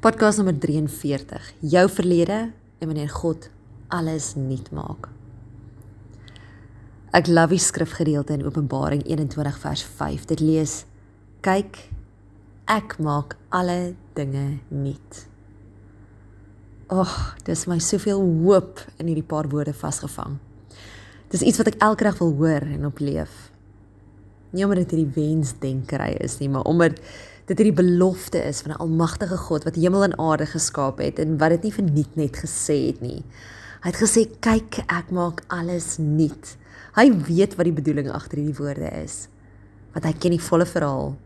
Podcast 0.00 0.38
nommer 0.40 0.56
43. 0.56 1.52
Jou 1.60 1.82
verlede 1.92 2.52
en 2.78 2.88
wanneer 2.88 3.10
God 3.12 3.50
alles 3.92 4.30
nuut 4.34 4.70
maak. 4.72 5.10
Ek 7.12 7.28
love 7.28 7.52
die 7.52 7.60
skrifgedeelte 7.60 8.32
in 8.32 8.46
Openbaring 8.48 9.02
21 9.04 9.58
vers 9.60 9.82
5. 9.98 10.24
Dit 10.30 10.40
lees: 10.40 10.78
Kyk, 11.44 11.76
ek 12.64 12.96
maak 12.96 13.36
alle 13.52 13.92
dinge 14.16 14.62
nuut. 14.72 15.20
Ag, 16.88 17.04
oh, 17.04 17.16
dis 17.44 17.66
my 17.68 17.76
soveel 17.76 18.24
hoop 18.40 18.80
in 18.96 19.12
hierdie 19.12 19.28
paar 19.34 19.52
woorde 19.52 19.76
vasgevang. 19.76 20.38
Dis 21.28 21.44
iets 21.44 21.60
wat 21.60 21.74
ek 21.74 21.82
elke 21.84 22.08
dag 22.08 22.16
wil 22.24 22.32
hoor 22.40 22.64
en 22.64 22.88
opleef. 22.88 23.50
Nie 24.56 24.64
omdat 24.64 24.86
dit 24.86 24.96
hierdie 24.96 25.12
wensdenkery 25.20 26.14
is 26.24 26.40
nie, 26.40 26.48
maar 26.48 26.64
omdat 26.64 27.04
dit 27.50 27.58
hierdie 27.58 27.74
belofte 27.74 28.38
is 28.46 28.60
van 28.62 28.72
'n 28.72 28.82
almagtige 28.84 29.36
God 29.36 29.64
wat 29.66 29.74
hemel 29.74 30.04
en 30.04 30.18
aarde 30.18 30.46
geskaap 30.46 30.98
het 30.98 31.18
en 31.18 31.38
wat 31.38 31.50
dit 31.50 31.62
nie 31.62 31.72
verniet 31.72 32.16
net 32.16 32.36
gesê 32.36 32.86
het 32.86 33.00
nie. 33.00 33.24
Hy 33.82 33.90
het 33.90 34.02
gesê 34.02 34.28
kyk 34.40 34.84
ek 34.86 35.10
maak 35.10 35.42
alles 35.48 35.98
nuut. 35.98 36.56
Hy 36.94 37.10
weet 37.26 37.56
wat 37.56 37.64
die 37.64 37.72
bedoeling 37.72 38.10
agter 38.10 38.38
hierdie 38.38 38.58
woorde 38.58 38.90
is. 39.02 39.28
Want 39.92 40.04
hy 40.04 40.12
ken 40.12 40.30
die 40.30 40.46
volle 40.46 40.66
verhaal. 40.66 41.16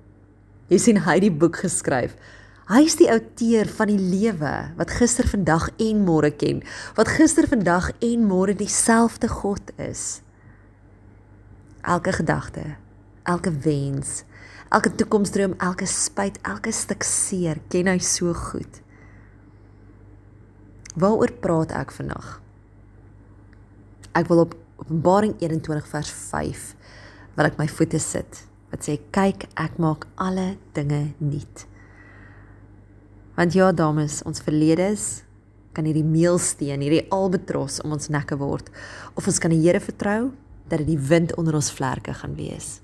Jy 0.69 0.79
sien 0.79 0.97
hy 0.97 1.15
het 1.15 1.27
die 1.27 1.31
boek 1.31 1.57
geskryf. 1.57 2.17
Hy 2.69 2.81
is 2.87 2.97
die 2.97 3.11
outeur 3.11 3.69
van 3.69 3.89
die 3.89 4.01
lewe 4.01 4.53
wat 4.77 4.91
gister, 4.91 5.29
vandag 5.29 5.69
en 5.77 6.05
môre 6.05 6.31
ken. 6.31 6.63
Wat 6.97 7.09
gister, 7.09 7.47
vandag 7.47 7.91
en 8.01 8.25
môre 8.25 8.55
dieselfde 8.55 9.29
God 9.29 9.73
is. 9.77 10.23
Elke 11.83 12.13
gedagte, 12.13 12.77
elke 13.25 13.53
wens, 13.53 14.25
elke 14.75 14.91
toekomsdroom, 14.99 15.55
elke 15.63 15.87
spyt, 15.87 16.41
elke 16.43 16.73
stuk 16.75 17.05
seer 17.07 17.61
ken 17.71 17.87
hy 17.93 18.01
so 18.03 18.35
goed. 18.35 18.81
Waaroor 20.99 21.31
praat 21.43 21.75
ek 21.79 21.95
vandag? 21.95 22.39
Ek 24.15 24.27
wil 24.31 24.45
op 24.47 24.57
Openbaring 24.83 25.37
21 25.39 25.87
vers 25.87 26.11
5 26.11 26.65
wil 27.37 27.47
ek 27.47 27.61
my 27.61 27.69
voete 27.71 28.01
sit 28.03 28.43
wat 28.73 28.83
sê 28.83 28.97
kyk 29.15 29.47
ek 29.55 29.79
maak 29.79 30.09
alle 30.19 30.57
dinge 30.75 31.15
nuut. 31.23 31.63
Want 33.39 33.55
ja 33.55 33.71
dames, 33.71 34.21
ons 34.27 34.43
verledes 34.43 35.23
kan 35.75 35.87
hierdie 35.87 36.07
meelsteen, 36.07 36.83
hierdie 36.83 37.07
albatros 37.15 37.81
om 37.87 37.95
ons 37.95 38.11
nekke 38.11 38.39
word 38.39 38.71
of 39.15 39.31
ons 39.31 39.39
kan 39.43 39.55
die 39.55 39.63
Here 39.63 39.83
vertrou 39.83 40.33
dat 40.67 40.83
dit 40.83 40.91
die 40.91 40.99
wind 40.99 41.37
onder 41.39 41.55
ons 41.59 41.71
vlerke 41.75 42.15
gaan 42.19 42.35
wees. 42.39 42.84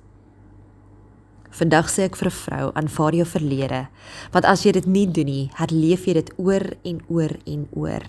Vandag 1.50 1.90
sê 1.90 2.06
ek 2.06 2.16
vir 2.16 2.28
'n 2.28 2.40
vrou, 2.44 2.72
aanvaar 2.74 3.14
jou 3.14 3.26
verlede, 3.26 3.88
want 4.32 4.44
as 4.44 4.62
jy 4.64 4.72
dit 4.72 4.86
nie 4.86 5.06
doen 5.06 5.26
nie, 5.26 5.50
herleef 5.54 6.06
jy 6.06 6.14
dit 6.14 6.30
oor 6.38 6.62
en 6.84 7.00
oor 7.08 7.32
en 7.46 7.68
oor. 7.74 8.02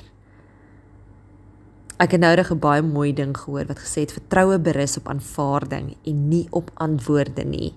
Ek 1.99 2.11
het 2.11 2.21
nou 2.21 2.35
'n 2.35 2.59
baie 2.59 2.81
mooi 2.81 3.13
ding 3.13 3.37
gehoor 3.37 3.65
wat 3.65 3.79
gesê 3.79 4.01
het 4.01 4.11
vertroue 4.11 4.59
berus 4.59 4.97
op 4.97 5.07
aanvaarding 5.07 5.95
en 6.05 6.29
nie 6.29 6.47
op 6.51 6.71
antwoorde 6.75 7.43
nie. 7.43 7.73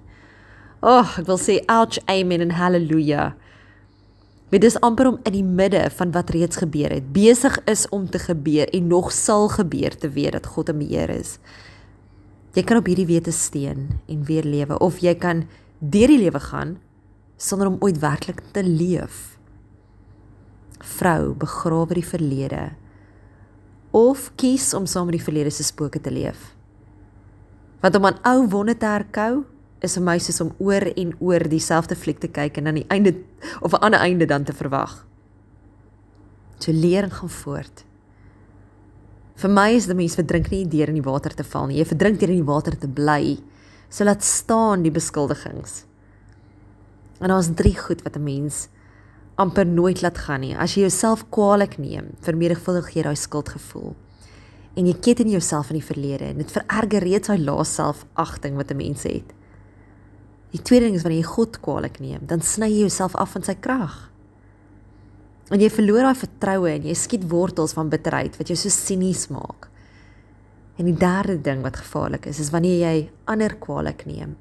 Ag, 0.80 1.16
oh, 1.16 1.18
ek 1.18 1.26
wil 1.26 1.38
sê 1.38 1.64
ouch, 1.66 1.98
amen 2.06 2.40
en 2.40 2.50
haleluja. 2.50 3.34
Dit 4.50 4.64
is 4.64 4.80
amper 4.80 5.06
om 5.06 5.18
in 5.24 5.32
die 5.32 5.44
midde 5.44 5.90
van 5.90 6.12
wat 6.12 6.30
reeds 6.30 6.56
gebeur 6.56 6.90
het, 6.90 7.12
besig 7.12 7.58
is 7.64 7.88
om 7.88 8.10
te 8.10 8.18
gebeur 8.18 8.68
en 8.68 8.86
nog 8.86 9.12
sal 9.12 9.48
gebeur 9.48 9.96
te 9.96 10.08
weet 10.08 10.32
dat 10.32 10.46
God 10.46 10.68
'n 10.68 10.78
beheer 10.78 11.10
is. 11.10 11.38
Jy 12.54 12.62
kan 12.62 12.78
op 12.78 12.86
hierdie 12.86 13.08
wete 13.08 13.32
steun 13.34 13.88
en 14.06 14.24
weer 14.28 14.46
lewe 14.46 14.78
of 14.78 15.00
jy 15.02 15.14
kan 15.18 15.42
deur 15.80 16.10
die 16.12 16.20
lewe 16.22 16.38
gaan 16.38 16.76
sonder 17.36 17.66
om 17.66 17.80
ooit 17.82 17.98
werklik 17.98 18.40
te 18.54 18.62
leef. 18.62 19.34
Vrou, 20.78 21.34
begrawe 21.34 21.98
die 21.98 22.06
verlede 22.06 22.70
of 23.94 24.30
kies 24.38 24.72
om 24.74 24.86
saam 24.90 25.06
met 25.06 25.20
die 25.20 25.22
verlede 25.22 25.52
se 25.54 25.62
spooke 25.62 26.00
te 26.02 26.10
leef. 26.10 26.54
Want 27.82 27.94
om 27.94 28.06
aan 28.08 28.18
ou 28.26 28.46
wonde 28.50 28.74
te 28.78 28.88
herkou 28.90 29.44
is 29.84 29.94
vir 29.98 30.06
my 30.06 30.16
soos 30.18 30.40
om 30.42 30.54
oor 30.58 30.86
en 30.94 31.12
oor 31.22 31.44
dieselfde 31.50 31.94
fliek 31.98 32.18
te 32.22 32.30
kyk 32.30 32.58
en 32.58 32.70
aan 32.70 32.80
die 32.80 32.88
einde 32.90 33.14
of 33.60 33.74
'n 33.74 33.82
ander 33.86 34.00
einde 34.00 34.26
dan 34.26 34.44
te 34.44 34.52
verwag. 34.52 35.06
So 36.58 36.72
leer 36.72 37.02
en 37.04 37.10
gaan 37.10 37.30
voort. 37.30 37.84
Vir 39.34 39.50
my 39.50 39.70
is 39.74 39.88
dit 39.90 39.96
mense 39.98 40.16
verdrink 40.16 40.50
nie 40.52 40.64
deur 40.70 40.92
in 40.92 41.00
die 41.00 41.04
water 41.04 41.34
te 41.34 41.44
val 41.44 41.66
nie. 41.66 41.80
Jy 41.80 41.88
verdrink 41.90 42.20
deur 42.20 42.30
in 42.30 42.42
die 42.42 42.46
water 42.46 42.76
te 42.78 42.86
bly. 42.86 43.38
So 43.90 44.06
laat 44.06 44.22
staan 44.22 44.82
die 44.82 44.94
beskuldigings. 44.94 45.84
En 47.20 47.32
daar's 47.32 47.50
drie 47.54 47.74
goed 47.78 48.02
wat 48.02 48.16
'n 48.16 48.24
mens 48.24 48.68
amper 49.36 49.66
nooit 49.66 50.02
laat 50.02 50.18
gaan 50.18 50.40
nie. 50.40 50.54
As 50.56 50.74
jy 50.74 50.80
jouself 50.86 51.24
kwaadlik 51.30 51.78
neem, 51.78 52.14
vermeerdervuldig 52.20 52.94
jy 52.94 53.02
daai 53.02 53.16
skuldgevoel. 53.16 53.94
En 54.76 54.86
jy 54.86 54.94
ket 54.94 55.20
in 55.20 55.30
jouself 55.30 55.70
in 55.70 55.78
die 55.78 55.86
verlede 55.86 56.24
en 56.24 56.38
dit 56.38 56.50
vererger 56.50 57.02
reeds 57.02 57.28
daai 57.28 57.38
lae 57.38 57.64
selfagting 57.64 58.56
wat 58.56 58.70
'n 58.70 58.76
mens 58.76 59.02
het. 59.02 59.32
Die 60.50 60.62
tweede 60.62 60.86
ding 60.86 60.96
is 60.96 61.02
wanneer 61.02 61.22
jy 61.22 61.26
God 61.26 61.60
kwaadlik 61.60 62.00
neem, 62.00 62.20
dan 62.26 62.40
sny 62.40 62.66
jy 62.66 62.78
jouself 62.86 63.14
af 63.14 63.30
van 63.30 63.42
sy 63.42 63.54
krag. 63.54 64.10
En 65.52 65.60
jy 65.60 65.68
verloor 65.68 66.06
daai 66.06 66.16
vertroue 66.16 66.70
en 66.72 66.86
jy 66.88 66.94
skiet 66.96 67.26
wortels 67.28 67.74
van 67.76 67.90
bitterheid 67.92 68.36
wat 68.40 68.48
jou 68.48 68.56
so 68.56 68.72
sinies 68.72 69.26
maak. 69.32 69.68
En 70.80 70.88
die 70.88 70.96
derde 70.96 71.36
ding 71.44 71.60
wat 71.62 71.82
gevaarlik 71.82 72.30
is, 72.30 72.40
is 72.40 72.50
wanneer 72.54 72.80
jy 72.80 72.94
ander 73.30 73.52
kwaadlik 73.60 74.06
neem, 74.08 74.34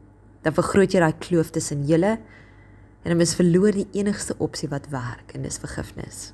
dan 0.45 0.55
vergroot 0.55 0.95
jy 0.95 1.03
daai 1.03 1.19
kloof 1.21 1.51
tussen 1.53 1.83
julle 1.89 2.15
en 3.03 3.11
dan 3.11 3.21
is 3.21 3.35
verloor 3.35 3.75
die 3.75 3.89
enigste 3.99 4.35
opsie 4.39 4.69
wat 4.71 4.87
werk 4.93 5.35
en 5.35 5.43
dis 5.43 5.59
vergifnis. 5.59 6.31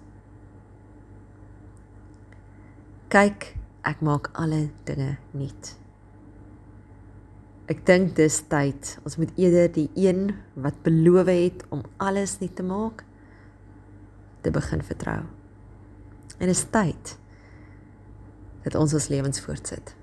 Kyk, 3.10 3.56
ek 3.90 4.04
maak 4.06 4.30
alle 4.38 4.68
dinge 4.86 5.16
nuut. 5.34 5.74
Ek 7.70 7.82
dink 7.86 8.16
dis 8.18 8.38
tyd. 8.50 8.96
Ons 9.06 9.18
moet 9.18 9.34
eerder 9.38 9.70
die 9.74 9.88
een 9.98 10.30
wat 10.58 10.78
beloof 10.86 11.30
het 11.30 11.66
om 11.74 11.82
alles 12.02 12.38
nuut 12.42 12.54
te 12.58 12.66
maak 12.66 13.04
te 14.42 14.52
begin 14.52 14.84
vertrou. 14.84 15.20
En 16.38 16.48
dit 16.48 16.56
is 16.56 16.66
tyd 16.72 17.18
dat 18.64 18.76
ons 18.76 18.94
ons 18.94 19.08
lewens 19.08 19.42
voortsit. 19.42 19.96